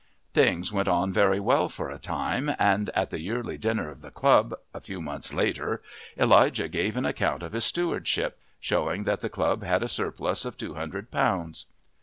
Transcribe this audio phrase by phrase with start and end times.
[0.33, 4.09] Things went on very well for a time, and at the yearly dinner of the
[4.09, 5.83] club, a few months later,
[6.17, 10.57] Elijah gave an account of his stewardship, showing that the club had a surplus of
[10.57, 11.67] two hundred pounds.